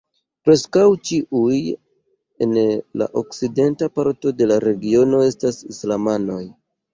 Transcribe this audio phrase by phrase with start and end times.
[0.47, 1.57] Preskaŭ ĉiuj
[2.45, 2.57] en
[3.01, 6.43] la okcidenta parto de la regiono estas islamanoj.